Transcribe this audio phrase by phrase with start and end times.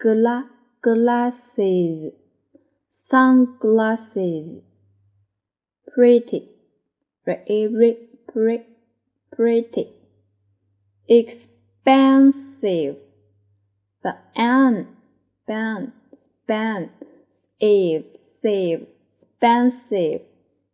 [0.00, 0.48] gla
[0.82, 2.08] glasses
[2.88, 4.62] sunglasses
[5.94, 6.48] pretty.
[7.26, 7.96] Very
[8.32, 8.64] pretty
[9.32, 9.88] pretty.
[11.08, 12.96] Expensive.
[14.02, 14.86] Ban
[15.46, 16.90] ban span
[17.28, 18.04] save
[18.40, 20.22] save expensive.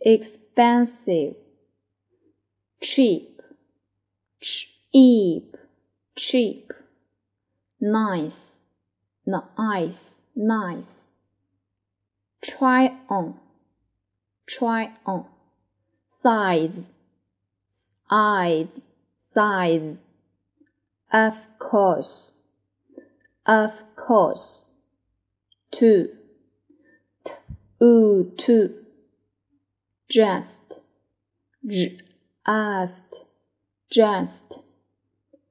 [0.00, 1.34] Expensive.
[2.80, 3.42] Cheap.
[4.40, 5.56] Cheap.
[6.16, 6.72] Cheap.
[7.80, 8.59] Nice
[9.58, 11.10] nice, nice.
[12.42, 13.34] Try on,
[14.46, 15.26] try on.
[16.08, 16.90] Size,
[17.68, 20.02] size, size.
[21.12, 22.32] Of course,
[23.46, 24.64] of course.
[25.70, 26.08] Two,
[27.24, 27.32] t,
[27.82, 28.74] oo, two.
[30.08, 30.80] Just,
[31.66, 33.24] just,
[33.90, 34.60] just.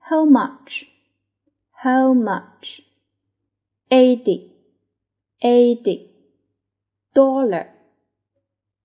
[0.09, 0.92] How much?
[1.72, 2.82] How much?
[3.91, 4.53] eighty,
[5.43, 6.11] eighty,
[7.15, 7.69] dollar,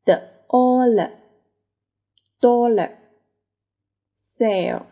[0.05, 1.11] the dollar,
[2.41, 2.91] dollar,
[4.15, 4.85] sale,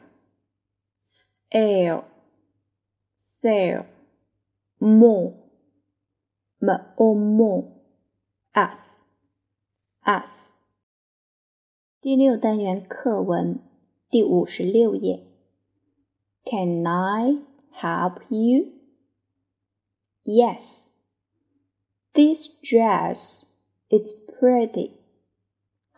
[0.99, 2.05] sale,
[3.15, 3.85] sale,
[4.79, 5.33] more,
[6.61, 7.63] more, more,
[8.53, 9.03] us,
[10.05, 10.53] us。
[11.99, 13.59] 第六单元课文
[14.09, 15.27] 第五十六页。
[16.45, 17.39] Can I
[17.73, 18.71] help you?
[20.25, 20.89] Yes.
[22.13, 23.45] This dress
[23.89, 24.93] is pretty.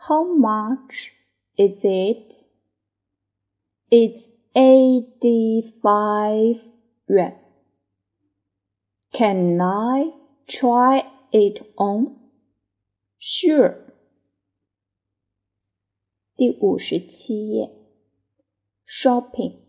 [0.07, 1.13] How much
[1.57, 2.35] is it?
[3.91, 6.61] It's 85
[7.07, 7.33] yuan.
[9.11, 10.11] Can I
[10.47, 12.15] try it on?
[13.17, 13.75] Sure.
[16.35, 17.69] 第五十七页，
[18.85, 19.59] Shopping.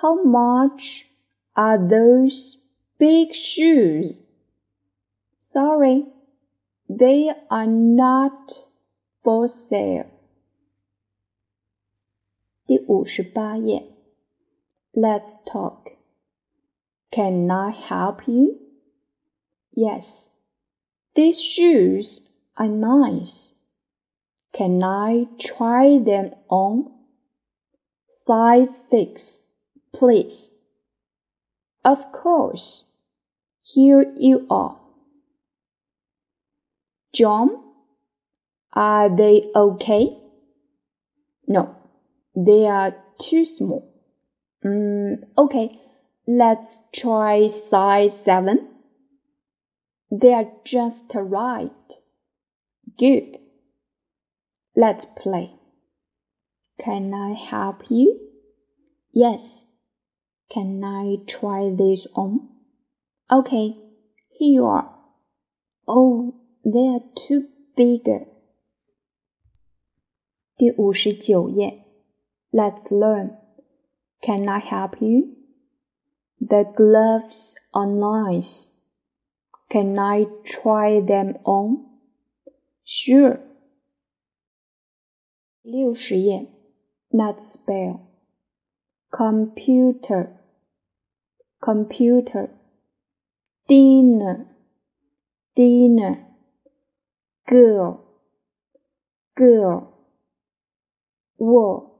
[0.00, 1.06] How much
[1.54, 2.58] are those
[3.02, 4.14] big shoes.
[5.38, 6.04] Sorry,
[6.88, 8.66] they are not
[9.22, 10.06] for sale.
[12.66, 13.82] 第五十八页，
[14.92, 15.92] Let's talk.
[17.10, 18.58] Can I help you?
[19.72, 20.28] Yes,
[21.14, 23.54] these shoes are nice.
[24.52, 26.90] Can I try them on?
[28.10, 29.42] Size 6,
[29.92, 30.50] please.
[31.84, 32.84] Of course.
[33.63, 34.77] Here you are.
[37.13, 37.63] John,
[38.73, 40.17] are they okay?
[41.47, 41.75] No,
[42.35, 43.89] they are too small.
[44.65, 45.79] Mm, okay,
[46.27, 48.67] let's try size 7.
[50.11, 51.71] They are just right.
[52.97, 53.37] Good.
[54.75, 55.53] Let's play.
[56.79, 58.19] Can I help you?
[59.13, 59.65] Yes.
[60.51, 62.52] Can I try this on?
[63.30, 63.76] Okay,
[64.30, 64.94] here you are.
[65.86, 66.34] Oh,
[66.64, 68.26] they are too bigger.
[70.56, 71.84] 第五十九页，
[72.50, 73.38] Let's learn.
[74.20, 75.36] Can I help you?
[76.40, 78.66] The gloves are nice.
[79.68, 81.84] Can I try them on?
[82.84, 83.40] Sure.
[85.62, 86.48] 六十页，
[87.10, 88.00] Let's spell.
[89.10, 90.38] Computer
[91.60, 92.50] computer,
[93.67, 94.45] dinner,
[95.55, 96.25] dinner,
[97.47, 98.03] girl,
[99.37, 99.93] girl,
[101.37, 101.91] war,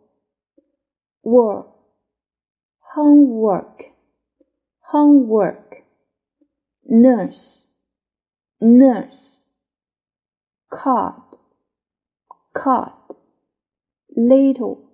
[1.24, 1.74] war,
[2.80, 3.86] homework,
[4.80, 5.84] homework,
[6.86, 7.66] nurse,
[8.62, 9.44] nurse,
[10.70, 11.22] card,
[12.54, 12.92] card,
[14.16, 14.90] little,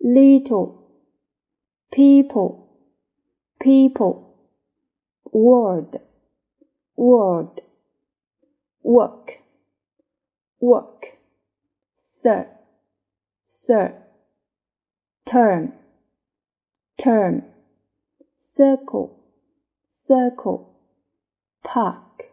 [0.00, 0.90] little,
[1.92, 2.76] people,
[3.60, 4.25] people,
[5.31, 6.01] word,
[6.95, 7.61] word,
[8.83, 9.39] work,
[10.59, 11.17] work,
[11.95, 12.47] sir,
[13.43, 13.93] sir,
[15.25, 15.73] term,
[16.97, 17.43] term,
[18.37, 19.23] circle,
[19.87, 20.79] circle,
[21.63, 22.25] park,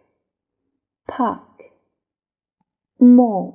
[1.06, 1.72] park,
[2.99, 3.55] more,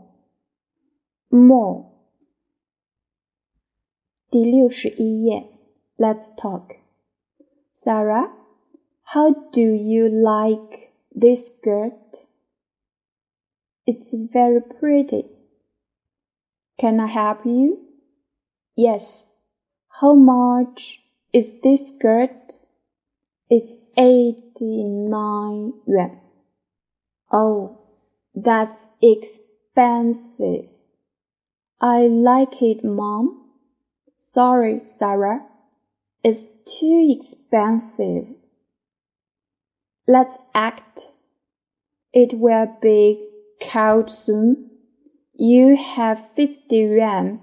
[1.29, 1.91] more.
[4.29, 5.47] 第六十一页，
[5.97, 6.77] Let's talk.
[7.75, 8.31] Sarah,
[9.12, 12.26] how do you like this skirt?
[13.86, 15.24] It's very pretty.
[16.78, 17.86] Can I help you?
[18.76, 19.28] Yes.
[19.88, 21.00] How much
[21.32, 22.58] is this skirt?
[23.48, 26.20] It's 89 yuan.
[27.32, 27.78] Oh,
[28.34, 30.66] that's expensive.
[31.80, 33.52] I like it, Mom.
[34.18, 35.46] Sorry, Sarah.
[36.22, 38.34] It's too expensive.
[40.07, 41.09] Let's act.
[42.11, 43.27] It will be
[43.61, 44.69] cold soon.
[45.33, 47.41] You have 50 yuan.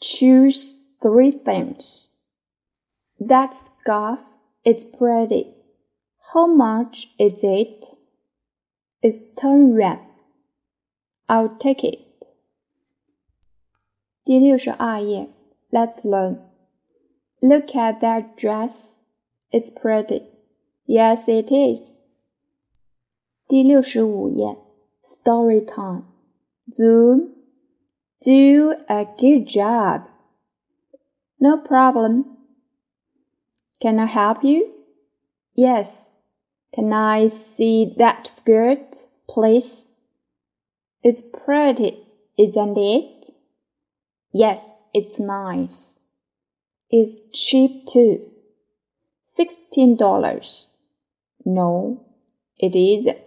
[0.00, 2.08] Choose three things.
[3.20, 4.20] That scarf
[4.64, 5.54] is pretty.
[6.32, 7.84] How much is it?
[9.02, 10.00] It's 10 yuan.
[11.28, 12.00] I'll take it.
[14.24, 15.28] 第六十二页，
[15.70, 16.38] Let's learn.
[17.42, 18.96] Look at that dress.
[19.50, 20.22] It's pretty.
[20.88, 21.92] Yes, it is.
[23.46, 24.56] 第六十五页，
[25.02, 26.04] Story time.
[26.70, 27.34] Zoom.
[28.20, 30.08] Do a good job.
[31.38, 32.24] No problem.
[33.80, 34.70] Can I help you?
[35.54, 36.10] Yes.
[36.72, 39.86] Can I see that skirt, please?
[41.02, 42.06] It's pretty,
[42.38, 43.30] isn't it?
[44.32, 45.98] Yes, it's nice.
[46.88, 48.30] It's cheap too.
[49.22, 50.67] Sixteen dollars.
[51.48, 52.06] No,
[52.56, 53.18] it isn't.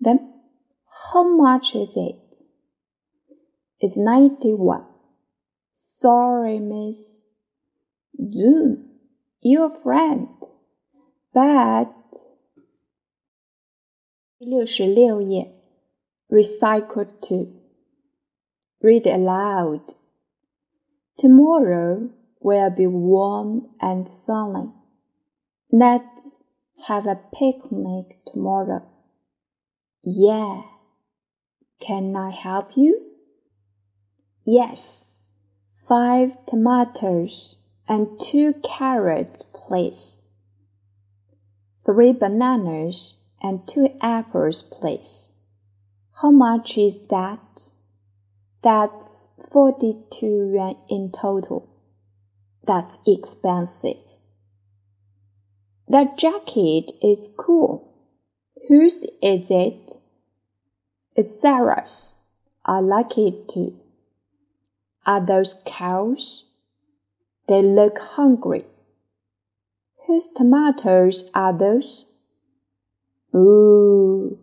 [0.00, 0.32] Then
[1.12, 2.36] how much is it?
[3.80, 4.84] It's ninety-one.
[5.74, 7.22] Sorry, miss.
[8.16, 8.90] Zoom,
[9.40, 10.28] your friend.
[11.32, 11.92] But
[14.38, 15.52] 六十六页，
[16.28, 17.52] Recycle two.
[18.80, 19.94] Read aloud.
[21.16, 22.10] Tomorrow
[22.40, 24.70] will be warm and sunny.
[25.70, 26.44] Let's
[26.87, 28.81] have a picnic tomorrow.
[30.03, 30.63] Yeah.
[31.79, 33.11] Can I help you?
[34.45, 35.05] Yes.
[35.87, 37.55] Five tomatoes
[37.87, 40.17] and two carrots, please.
[41.85, 45.31] Three bananas and two apples, please.
[46.21, 47.69] How much is that?
[48.61, 51.69] That's 42 yuan in total.
[52.65, 54.08] That's expensive.
[55.88, 57.92] That jacket is cool.
[58.68, 59.98] Whose is it?
[61.14, 62.14] It's Sarah's.
[62.64, 63.78] I like it too.
[65.06, 66.44] Are those cows?
[67.46, 68.64] They look hungry.
[70.06, 72.06] Whose tomatoes are those?
[73.34, 74.38] Ooh,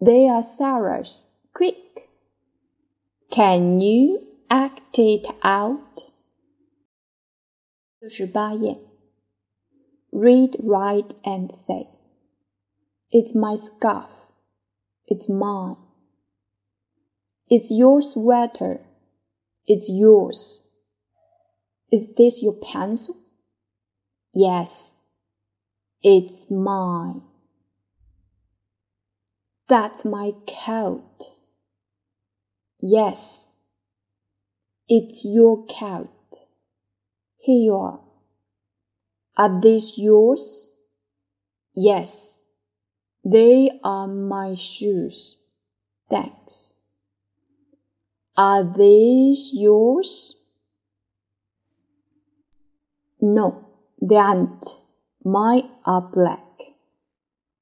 [0.00, 1.26] they are Sarah's.
[1.52, 2.08] Quick,
[3.30, 6.10] can you act it out?
[8.00, 8.78] 六十八页。
[10.17, 11.87] Read, write, and say.
[13.11, 14.09] It's my scarf.
[15.05, 15.77] It's mine.
[17.47, 18.81] It's your sweater.
[19.67, 20.63] It's yours.
[21.91, 23.17] Is this your pencil?
[24.33, 24.95] Yes.
[26.01, 27.21] It's mine.
[29.69, 30.31] That's my
[30.65, 31.33] coat.
[32.79, 33.49] Yes,
[34.87, 36.09] it's your coat.
[37.37, 38.06] Here you are.
[39.37, 40.67] Are these yours?
[41.75, 42.41] Yes,
[43.23, 45.37] they are my shoes.
[46.09, 46.73] Thanks.
[48.35, 50.37] Are these yours?
[53.21, 53.67] No,
[54.01, 54.65] they aren't.
[55.23, 56.46] Mine are black.